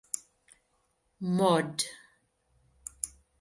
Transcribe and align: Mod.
Mod. 1.37 1.85